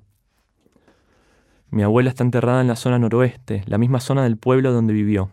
Mi 1.70 1.82
abuela 1.82 2.10
está 2.10 2.22
enterrada 2.24 2.60
en 2.60 2.68
la 2.68 2.76
zona 2.76 2.98
noroeste, 2.98 3.62
la 3.66 3.78
misma 3.78 4.00
zona 4.00 4.24
del 4.24 4.36
pueblo 4.36 4.72
donde 4.72 4.92
vivió. 4.92 5.30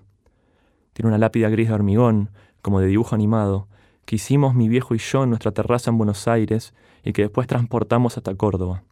Tiene 0.94 1.10
una 1.10 1.18
lápida 1.18 1.50
gris 1.50 1.68
de 1.68 1.74
hormigón, 1.74 2.30
como 2.62 2.80
de 2.80 2.88
dibujo 2.88 3.16
animado, 3.16 3.68
que 4.06 4.16
hicimos 4.16 4.56
mi 4.56 4.70
viejo 4.70 4.96
y 4.96 5.00
yo 5.00 5.24
en 5.24 5.30
nuestra 5.30 5.52
terraza 5.52 5.92
en 5.92 5.98
Buenos 5.98 6.28
Aires 6.28 6.74
y 7.04 7.14
que 7.14 7.24
después 7.24 7.48
transportamos 7.48 8.18
hasta 8.18 8.34
Córdoba. 8.36 8.84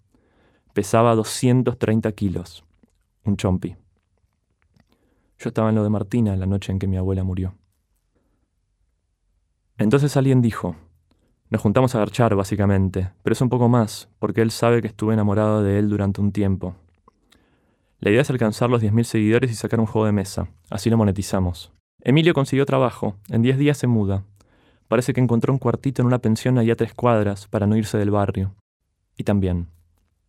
Pesaba 0.74 1.16
230 1.16 2.12
kilos. 2.12 2.66
Un 3.24 3.38
chompi. 3.38 3.76
Yo 5.40 5.50
estaba 5.50 5.70
en 5.70 5.76
lo 5.76 5.84
de 5.84 5.90
Martina 5.90 6.36
la 6.36 6.46
noche 6.46 6.72
en 6.72 6.80
que 6.80 6.88
mi 6.88 6.98
abuela 6.98 7.24
murió. 7.24 7.56
Entonces 9.78 10.18
alguien 10.18 10.42
dijo, 10.42 10.76
nos 11.50 11.62
juntamos 11.62 11.96
a 11.96 12.00
garchar, 12.00 12.36
básicamente, 12.36 13.12
pero 13.24 13.34
es 13.34 13.42
un 13.42 13.50
poco 13.50 13.70
más, 13.70 14.10
porque 14.20 14.42
él 14.42 14.52
sabe 14.52 14.82
que 14.82 14.88
estuve 14.88 15.14
enamorado 15.14 15.64
de 15.64 15.80
él 15.80 15.90
durante 15.90 16.20
un 16.20 16.32
tiempo. 16.32 16.76
La 18.00 18.12
idea 18.12 18.22
es 18.22 18.30
alcanzar 18.30 18.70
los 18.70 18.84
10.000 18.84 19.04
seguidores 19.04 19.52
y 19.52 19.56
sacar 19.56 19.80
un 19.80 19.86
juego 19.86 20.06
de 20.06 20.12
mesa. 20.12 20.50
Así 20.70 20.90
lo 20.90 20.98
monetizamos. 20.98 21.72
Emilio 22.02 22.34
consiguió 22.34 22.66
trabajo. 22.66 23.16
En 23.30 23.42
10 23.42 23.58
días 23.58 23.78
se 23.78 23.88
muda. 23.88 24.24
Parece 24.88 25.14
que 25.14 25.22
encontró 25.22 25.52
un 25.52 25.60
cuartito 25.60 26.02
en 26.02 26.06
una 26.06 26.20
pensión 26.20 26.58
allá 26.58 26.74
a 26.74 26.76
tres 26.76 26.94
cuadras 26.94 27.48
para 27.48 27.66
no 27.66 27.76
irse 27.76 27.98
del 27.98 28.12
barrio. 28.12 28.54
Y 29.18 29.24
también. 29.24 29.68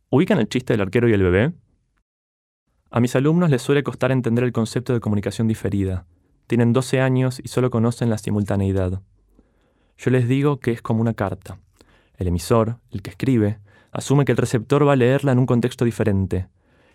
¿Ubican 0.09 0.39
el 0.39 0.49
chiste 0.49 0.73
del 0.73 0.81
arquero 0.81 1.09
y 1.09 1.13
el 1.13 1.23
bebé? 1.23 1.53
A 2.91 3.01
mis 3.01 3.15
alumnos 3.15 3.51
les 3.51 3.61
suele 3.61 3.83
costar 3.83 4.13
entender 4.13 4.45
el 4.45 4.53
concepto 4.53 4.95
de 4.95 5.01
comunicación 5.01 5.47
diferida. 5.47 6.07
Tienen 6.47 6.73
12 6.73 7.01
años 7.01 7.39
y 7.45 7.49
solo 7.49 7.71
conocen 7.71 8.09
la 8.09 8.17
simultaneidad. 8.17 9.03
Yo 9.99 10.13
les 10.13 10.29
digo 10.29 10.61
que 10.61 10.71
es 10.71 10.81
como 10.81 11.01
una 11.01 11.15
carta. 11.15 11.59
El 12.17 12.29
emisor, 12.29 12.79
el 12.91 13.03
que 13.03 13.11
escribe, 13.11 13.59
asume 13.91 14.25
que 14.25 14.33
el 14.33 14.39
receptor 14.39 14.87
va 14.87 14.93
a 14.93 14.97
leerla 14.97 15.33
en 15.33 15.41
un 15.41 15.47
contexto 15.47 15.85
diferente. 15.85 16.47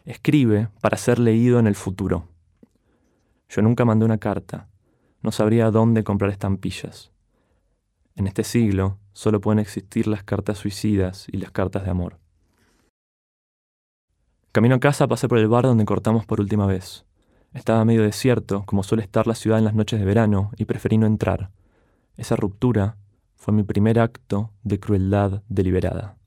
Escribe 0.06 0.70
para 0.82 0.98
ser 0.98 1.20
leído 1.20 1.60
en 1.60 1.68
el 1.68 1.76
futuro. 1.76 2.30
Yo 3.50 3.62
nunca 3.62 3.84
mandé 3.84 4.06
una 4.06 4.18
carta. 4.18 4.70
No 5.22 5.32
sabría 5.32 5.70
dónde 5.70 6.06
comprar 6.06 6.32
estampillas. 6.32 7.12
En 8.16 8.26
este 8.26 8.46
siglo 8.46 8.98
solo 9.12 9.42
pueden 9.42 9.60
existir 9.60 10.08
las 10.08 10.24
cartas 10.24 10.58
suicidas 10.58 11.28
y 11.30 11.38
las 11.38 11.52
cartas 11.52 11.84
de 11.84 11.92
amor. 11.92 12.20
Camino 14.54 14.76
a 14.76 14.80
casa 14.80 15.08
pasé 15.08 15.28
por 15.28 15.40
el 15.40 15.48
bar 15.48 15.66
donde 15.66 15.84
cortamos 15.84 16.26
por 16.26 16.40
última 16.40 16.68
vez. 16.68 17.06
Estaba 17.54 17.84
medio 17.86 18.04
desierto, 18.04 18.64
como 18.66 18.84
suele 18.84 19.04
estar 19.04 19.28
la 19.28 19.36
ciudad 19.36 19.60
en 19.60 19.66
las 19.66 19.74
noches 19.74 20.00
de 20.00 20.06
verano, 20.06 20.52
y 20.58 20.66
preferí 20.66 20.98
no 20.98 21.06
entrar. 21.06 21.50
Esa 22.18 22.36
ruptura 22.36 22.98
fue 23.36 23.54
mi 23.54 23.64
primer 23.64 24.00
acto 24.00 24.52
de 24.64 24.80
crueldad 24.80 25.44
deliberada. 25.50 26.18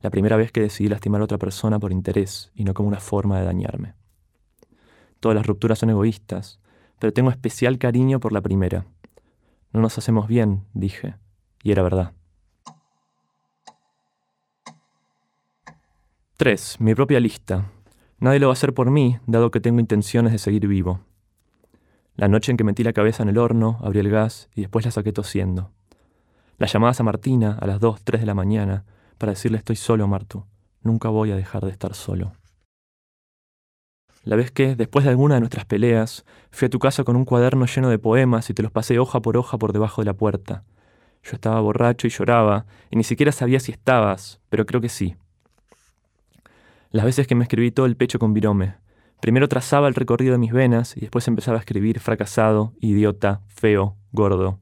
La 0.00 0.10
primera 0.10 0.36
vez 0.36 0.52
que 0.52 0.60
decidí 0.60 0.88
lastimar 0.88 1.20
a 1.20 1.24
otra 1.24 1.38
persona 1.38 1.78
por 1.78 1.90
interés 1.90 2.52
y 2.54 2.64
no 2.64 2.74
como 2.74 2.88
una 2.88 3.00
forma 3.00 3.38
de 3.38 3.44
dañarme. 3.44 3.94
Todas 5.20 5.34
las 5.34 5.46
rupturas 5.46 5.78
son 5.78 5.90
egoístas, 5.90 6.60
pero 6.98 7.12
tengo 7.12 7.30
especial 7.30 7.78
cariño 7.78 8.20
por 8.20 8.32
la 8.32 8.40
primera. 8.40 8.86
No 9.72 9.80
nos 9.80 9.98
hacemos 9.98 10.28
bien, 10.28 10.64
dije, 10.74 11.16
y 11.62 11.72
era 11.72 11.82
verdad. 11.82 12.12
3. 16.36 16.80
Mi 16.80 16.94
propia 16.94 17.20
lista. 17.20 17.70
Nadie 18.18 18.40
lo 18.40 18.48
va 18.48 18.52
a 18.52 18.54
hacer 18.54 18.74
por 18.74 18.90
mí, 18.90 19.18
dado 19.26 19.50
que 19.50 19.60
tengo 19.60 19.80
intenciones 19.80 20.32
de 20.32 20.38
seguir 20.38 20.66
vivo. 20.66 21.00
La 22.16 22.28
noche 22.28 22.52
en 22.52 22.56
que 22.56 22.64
metí 22.64 22.84
la 22.84 22.92
cabeza 22.92 23.24
en 23.24 23.28
el 23.28 23.38
horno, 23.38 23.78
abrí 23.82 23.98
el 23.98 24.10
gas 24.10 24.48
y 24.54 24.60
después 24.60 24.84
la 24.84 24.92
saqué 24.92 25.12
tosiendo. 25.12 25.72
Las 26.58 26.72
llamadas 26.72 27.00
a 27.00 27.02
Martina 27.02 27.58
a 27.60 27.66
las 27.66 27.80
2, 27.80 28.02
3 28.04 28.20
de 28.20 28.26
la 28.26 28.34
mañana 28.34 28.84
para 29.18 29.32
decirle 29.32 29.58
estoy 29.58 29.76
solo, 29.76 30.06
Martu. 30.06 30.44
Nunca 30.82 31.08
voy 31.08 31.32
a 31.32 31.36
dejar 31.36 31.64
de 31.64 31.72
estar 31.72 31.94
solo. 31.94 32.32
La 34.22 34.36
vez 34.36 34.52
que, 34.52 34.76
después 34.76 35.04
de 35.04 35.10
alguna 35.10 35.34
de 35.34 35.40
nuestras 35.40 35.64
peleas, 35.64 36.24
fui 36.50 36.66
a 36.66 36.70
tu 36.70 36.78
casa 36.78 37.04
con 37.04 37.16
un 37.16 37.24
cuaderno 37.24 37.66
lleno 37.66 37.90
de 37.90 37.98
poemas 37.98 38.48
y 38.48 38.54
te 38.54 38.62
los 38.62 38.70
pasé 38.70 38.98
hoja 38.98 39.20
por 39.20 39.36
hoja 39.36 39.58
por 39.58 39.72
debajo 39.72 40.00
de 40.00 40.06
la 40.06 40.14
puerta. 40.14 40.62
Yo 41.22 41.32
estaba 41.32 41.60
borracho 41.60 42.06
y 42.06 42.10
lloraba, 42.10 42.66
y 42.90 42.96
ni 42.96 43.04
siquiera 43.04 43.32
sabía 43.32 43.60
si 43.60 43.72
estabas, 43.72 44.40
pero 44.50 44.66
creo 44.66 44.80
que 44.80 44.88
sí. 44.88 45.16
Las 46.90 47.04
veces 47.04 47.26
que 47.26 47.34
me 47.34 47.44
escribí 47.44 47.70
todo 47.70 47.86
el 47.86 47.96
pecho 47.96 48.18
con 48.18 48.32
virome, 48.32 48.76
Primero 49.24 49.48
trazaba 49.48 49.88
el 49.88 49.94
recorrido 49.94 50.32
de 50.32 50.38
mis 50.38 50.52
venas 50.52 50.98
y 50.98 51.00
después 51.00 51.26
empezaba 51.28 51.56
a 51.56 51.60
escribir 51.60 51.98
fracasado, 51.98 52.74
idiota, 52.78 53.40
feo, 53.46 53.96
gordo. 54.12 54.60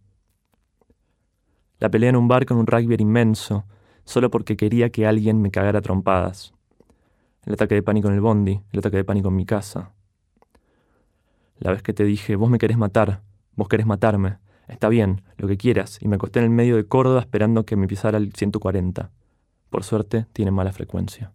La 1.81 1.91
peleé 1.91 2.11
en 2.11 2.15
un 2.15 2.29
bar 2.29 2.47
con 2.47 2.59
un 2.59 2.69
rugby 2.69 2.95
inmenso, 2.97 3.65
solo 4.05 4.31
porque 4.31 4.57
quería 4.57 4.91
que 4.91 5.05
alguien 5.05 5.43
me 5.43 5.51
cagara 5.51 5.81
trompadas. 5.81 6.55
El 7.45 7.55
ataque 7.55 7.75
de 7.75 7.83
pánico 7.83 8.07
en 8.07 8.15
el 8.15 8.21
bondi, 8.21 8.61
el 8.71 8.79
ataque 8.79 8.99
de 8.99 9.05
pánico 9.05 9.31
en 9.31 9.35
mi 9.35 9.47
casa. 9.47 9.95
La 11.59 11.73
vez 11.73 11.83
que 11.83 11.93
te 11.93 12.05
dije, 12.05 12.37
vos 12.37 12.49
me 12.49 12.59
querés 12.59 12.79
matar, 12.79 13.21
vos 13.57 13.67
querés 13.67 13.87
matarme, 13.87 14.39
está 14.69 14.89
bien, 14.89 15.23
lo 15.39 15.49
que 15.49 15.57
quieras, 15.57 15.99
y 16.01 16.07
me 16.07 16.15
acosté 16.15 16.39
en 16.39 16.45
el 16.45 16.51
medio 16.51 16.77
de 16.77 16.87
Córdoba 16.87 17.19
esperando 17.19 17.67
que 17.67 17.75
me 17.75 17.89
pisara 17.89 18.17
el 18.17 18.33
140. 18.33 19.11
Por 19.71 19.83
suerte, 19.83 20.27
tiene 20.33 20.53
mala 20.53 20.73
frecuencia. 20.73 21.33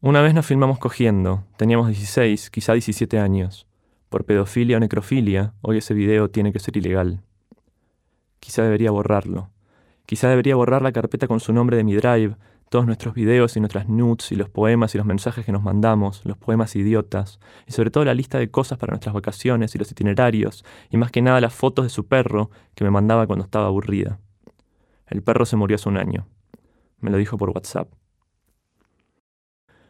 Una 0.00 0.20
vez 0.20 0.32
nos 0.32 0.46
filmamos 0.46 0.78
cogiendo, 0.78 1.42
teníamos 1.56 1.88
16, 1.88 2.50
quizá 2.50 2.72
17 2.74 3.18
años. 3.18 3.66
Por 4.08 4.24
pedofilia 4.24 4.76
o 4.76 4.80
necrofilia, 4.80 5.54
hoy 5.60 5.78
ese 5.78 5.92
video 5.92 6.30
tiene 6.30 6.52
que 6.52 6.60
ser 6.60 6.76
ilegal. 6.76 7.20
Quizá 8.38 8.62
debería 8.62 8.92
borrarlo. 8.92 9.50
Quizá 10.06 10.28
debería 10.28 10.54
borrar 10.54 10.82
la 10.82 10.92
carpeta 10.92 11.26
con 11.26 11.40
su 11.40 11.52
nombre 11.52 11.76
de 11.76 11.82
mi 11.82 11.96
drive, 11.96 12.36
todos 12.68 12.86
nuestros 12.86 13.12
videos 13.12 13.56
y 13.56 13.60
nuestras 13.60 13.88
nudes 13.88 14.30
y 14.30 14.36
los 14.36 14.48
poemas 14.48 14.94
y 14.94 14.98
los 14.98 15.06
mensajes 15.06 15.44
que 15.44 15.50
nos 15.50 15.64
mandamos, 15.64 16.24
los 16.24 16.36
poemas 16.38 16.76
idiotas, 16.76 17.40
y 17.66 17.72
sobre 17.72 17.90
todo 17.90 18.04
la 18.04 18.14
lista 18.14 18.38
de 18.38 18.52
cosas 18.52 18.78
para 18.78 18.92
nuestras 18.92 19.16
vacaciones 19.16 19.74
y 19.74 19.78
los 19.78 19.90
itinerarios, 19.90 20.64
y 20.90 20.96
más 20.96 21.10
que 21.10 21.22
nada 21.22 21.40
las 21.40 21.54
fotos 21.54 21.84
de 21.84 21.90
su 21.90 22.06
perro 22.06 22.50
que 22.76 22.84
me 22.84 22.92
mandaba 22.92 23.26
cuando 23.26 23.44
estaba 23.44 23.66
aburrida. 23.66 24.20
El 25.08 25.24
perro 25.24 25.44
se 25.44 25.56
murió 25.56 25.74
hace 25.74 25.88
un 25.88 25.96
año. 25.96 26.28
Me 27.00 27.10
lo 27.10 27.16
dijo 27.16 27.36
por 27.36 27.50
WhatsApp. 27.50 27.88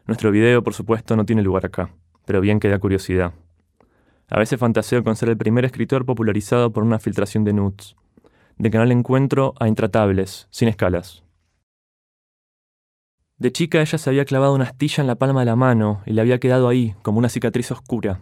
Nuestro 0.09 0.31
video, 0.31 0.63
por 0.63 0.73
supuesto, 0.73 1.15
no 1.15 1.23
tiene 1.23 1.43
lugar 1.43 1.67
acá, 1.67 1.93
pero 2.25 2.41
bien 2.41 2.59
que 2.59 2.67
da 2.67 2.79
curiosidad. 2.79 3.31
A 4.27 4.39
veces 4.39 4.59
fantaseo 4.59 5.03
con 5.03 5.15
ser 5.15 5.29
el 5.29 5.37
primer 5.37 5.65
escritor 5.65 6.03
popularizado 6.03 6.73
por 6.73 6.81
una 6.81 6.97
filtración 6.97 7.43
de 7.43 7.53
nudes, 7.53 7.95
de 8.57 8.71
canal 8.71 8.91
encuentro 8.91 9.53
a 9.59 9.67
intratables, 9.67 10.47
sin 10.49 10.67
escalas. 10.67 11.23
De 13.37 13.51
chica 13.51 13.81
ella 13.81 13.99
se 13.99 14.09
había 14.09 14.25
clavado 14.25 14.55
una 14.55 14.63
astilla 14.63 15.01
en 15.01 15.05
la 15.05 15.13
palma 15.13 15.41
de 15.41 15.45
la 15.45 15.55
mano 15.55 16.01
y 16.07 16.13
le 16.13 16.21
había 16.21 16.39
quedado 16.39 16.69
ahí, 16.69 16.95
como 17.03 17.19
una 17.19 17.29
cicatriz 17.29 17.71
oscura. 17.71 18.21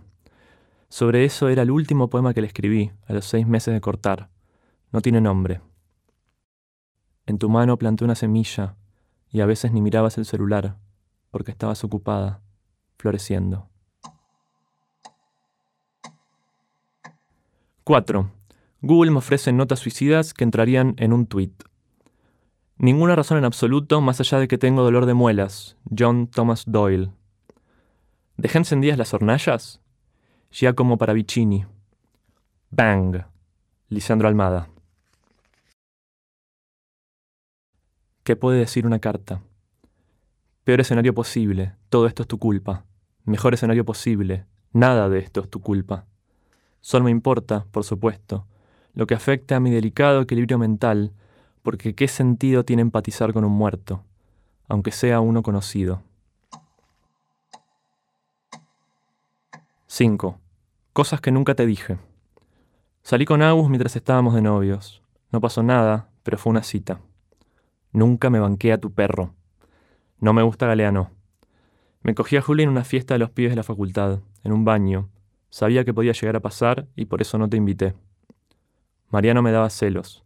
Sobre 0.90 1.24
eso 1.24 1.48
era 1.48 1.62
el 1.62 1.72
último 1.72 2.10
poema 2.10 2.34
que 2.34 2.42
le 2.42 2.48
escribí, 2.48 2.92
a 3.06 3.14
los 3.14 3.24
seis 3.24 3.48
meses 3.48 3.74
de 3.74 3.80
cortar. 3.80 4.28
No 4.92 5.00
tiene 5.00 5.22
nombre. 5.22 5.62
En 7.26 7.38
tu 7.38 7.48
mano 7.48 7.78
planté 7.78 8.04
una 8.04 8.16
semilla, 8.16 8.76
y 9.32 9.40
a 9.40 9.46
veces 9.46 9.72
ni 9.72 9.80
mirabas 9.80 10.18
el 10.18 10.26
celular, 10.26 10.76
porque 11.32 11.52
estabas 11.52 11.84
ocupada, 11.84 12.42
floreciendo. 12.98 13.70
4. 17.84 18.30
Google 18.82 19.12
me 19.12 19.20
ofrece 19.20 19.54
notas 19.54 19.80
suicidas 19.80 20.34
que 20.34 20.44
entrarían 20.44 20.94
en 20.98 21.14
un 21.14 21.26
tweet. 21.26 21.54
Ninguna 22.78 23.16
razón 23.16 23.38
en 23.38 23.46
absoluto 23.46 24.02
más 24.02 24.20
allá 24.20 24.40
de 24.40 24.48
que 24.48 24.58
tengo 24.58 24.84
dolor 24.84 25.06
de 25.06 25.14
muelas. 25.14 25.78
John 25.98 26.28
Thomas 26.28 26.64
Doyle. 26.68 27.12
¿Dejé 28.36 28.60
encendidas 28.60 28.98
las 28.98 29.14
hornallas? 29.14 29.82
Giacomo 30.52 30.98
Paravicini. 30.98 31.66
Bang. 32.70 33.24
Lisandro 33.90 34.28
Almada. 34.28 34.70
¿Qué 38.24 38.36
puede 38.36 38.60
decir 38.60 38.86
una 38.86 39.00
carta? 39.00 39.42
Peor 40.68 40.82
escenario 40.82 41.14
posible. 41.14 41.76
Todo 41.88 42.08
esto 42.08 42.24
es 42.24 42.28
tu 42.28 42.40
culpa. 42.40 42.84
mejor 43.24 43.54
escenario 43.54 43.86
posible. 43.86 44.48
Nada 44.74 45.08
de 45.08 45.20
esto 45.20 45.40
es 45.40 45.50
tu 45.50 45.62
culpa. 45.62 46.04
Solo 46.82 47.06
me 47.06 47.12
importa, 47.12 47.66
por 47.72 47.86
supuesto, 47.86 48.46
lo 48.94 49.08
que 49.08 49.16
afecta 49.16 49.56
a 49.56 49.60
mi 49.62 49.72
delicado 49.72 50.20
equilibrio 50.20 50.58
mental, 50.58 51.14
porque 51.64 51.96
qué 51.96 52.10
sentido 52.10 52.66
tiene 52.66 52.82
empatizar 52.82 53.32
con 53.32 53.46
un 53.46 53.54
muerto, 53.54 54.04
aunque 54.68 54.92
sea 54.92 55.22
uno 55.22 55.42
conocido. 55.42 56.04
5. 59.86 60.38
Cosas 60.92 61.22
que 61.22 61.32
nunca 61.32 61.56
te 61.56 61.66
dije. 61.66 61.98
Salí 63.04 63.24
con 63.24 63.42
Agus 63.42 63.70
mientras 63.70 63.96
estábamos 63.96 64.34
de 64.34 64.42
novios. 64.42 65.02
No 65.32 65.40
pasó 65.40 65.64
nada, 65.64 66.10
pero 66.24 66.38
fue 66.38 66.50
una 66.52 66.64
cita. 66.64 67.00
Nunca 67.94 68.30
me 68.30 68.42
banqué 68.42 68.74
a 68.74 68.82
tu 68.82 68.92
perro. 68.92 69.37
No 70.20 70.34
me 70.34 70.42
gusta 70.42 70.66
Galeano. 70.66 71.12
Me 72.02 72.16
cogí 72.16 72.38
a 72.38 72.42
Juli 72.42 72.64
en 72.64 72.70
una 72.70 72.84
fiesta 72.84 73.14
de 73.14 73.20
los 73.20 73.30
pibes 73.30 73.52
de 73.52 73.56
la 73.56 73.64
facultad, 73.64 74.20
en 74.44 74.52
un 74.52 74.66
baño. 74.66 75.10
Sabía 75.50 75.86
que 75.86 75.94
podía 75.94 76.14
llegar 76.14 76.36
a 76.36 76.42
pasar 76.42 76.88
y 76.96 77.06
por 77.06 77.22
eso 77.22 77.38
no 77.38 77.50
te 77.50 77.58
invité. 77.58 77.94
Mariano 79.10 79.42
me 79.42 79.52
daba 79.52 79.70
celos. 79.70 80.24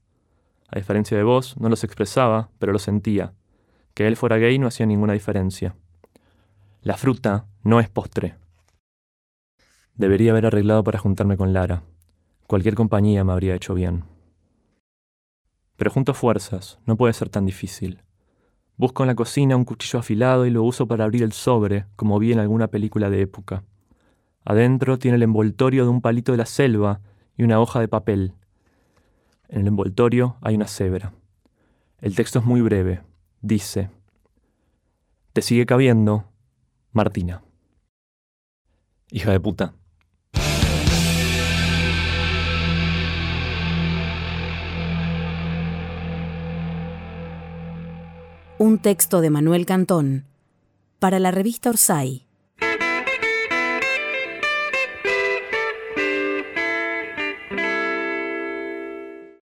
A 0.69 0.77
diferencia 0.79 1.17
de 1.17 1.23
vos, 1.23 1.57
no 1.59 1.67
los 1.67 1.83
expresaba, 1.83 2.49
pero 2.57 2.71
lo 2.71 2.79
sentía. 2.79 3.33
Que 3.93 4.07
él 4.07 4.15
fuera 4.15 4.37
gay 4.37 4.57
no 4.59 4.67
hacía 4.67 4.85
ninguna 4.85 5.13
diferencia. 5.13 5.75
La 6.81 6.95
fruta 6.95 7.45
no 7.63 7.79
es 7.79 7.89
postre. 7.89 8.35
Debería 9.95 10.31
haber 10.31 10.45
arreglado 10.45 10.83
para 10.83 10.99
juntarme 10.99 11.35
con 11.35 11.51
Lara. 11.51 11.83
Cualquier 12.47 12.75
compañía 12.75 13.23
me 13.23 13.33
habría 13.33 13.55
hecho 13.55 13.73
bien. 13.73 14.05
Pero 15.75 15.91
junto 15.91 16.13
fuerzas, 16.13 16.79
no 16.85 16.95
puede 16.95 17.13
ser 17.13 17.29
tan 17.29 17.45
difícil. 17.45 18.01
Busco 18.77 19.03
en 19.03 19.07
la 19.07 19.15
cocina 19.15 19.55
un 19.55 19.65
cuchillo 19.65 19.99
afilado 19.99 20.45
y 20.45 20.49
lo 20.49 20.63
uso 20.63 20.87
para 20.87 21.03
abrir 21.03 21.23
el 21.23 21.33
sobre, 21.33 21.85
como 21.95 22.17
vi 22.19 22.31
en 22.31 22.39
alguna 22.39 22.67
película 22.67 23.09
de 23.09 23.21
época. 23.21 23.63
Adentro 24.43 24.97
tiene 24.97 25.17
el 25.17 25.23
envoltorio 25.23 25.83
de 25.83 25.89
un 25.89 26.01
palito 26.01 26.31
de 26.31 26.39
la 26.39 26.45
selva 26.45 27.01
y 27.37 27.43
una 27.43 27.59
hoja 27.59 27.79
de 27.79 27.87
papel. 27.87 28.33
En 29.49 29.61
el 29.61 29.67
envoltorio 29.67 30.37
hay 30.41 30.55
una 30.55 30.67
cebra. 30.67 31.13
El 31.99 32.15
texto 32.15 32.39
es 32.39 32.45
muy 32.45 32.61
breve. 32.61 33.01
Dice, 33.41 33.89
Te 35.33 35.41
sigue 35.41 35.65
cabiendo, 35.65 36.25
Martina. 36.91 37.43
Hija 39.11 39.31
de 39.31 39.39
puta. 39.39 39.75
Un 48.61 48.77
texto 48.77 49.21
de 49.21 49.31
Manuel 49.31 49.65
Cantón 49.65 50.27
para 50.99 51.17
la 51.17 51.31
revista 51.31 51.71
Orsay. 51.71 52.27